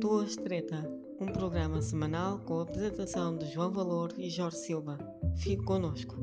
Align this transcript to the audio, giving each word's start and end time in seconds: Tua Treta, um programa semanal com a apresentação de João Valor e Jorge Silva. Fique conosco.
Tua 0.00 0.24
Treta, 0.44 0.88
um 1.20 1.26
programa 1.26 1.82
semanal 1.82 2.38
com 2.46 2.60
a 2.60 2.62
apresentação 2.62 3.36
de 3.36 3.46
João 3.46 3.72
Valor 3.72 4.14
e 4.16 4.30
Jorge 4.30 4.58
Silva. 4.58 4.96
Fique 5.36 5.64
conosco. 5.64 6.14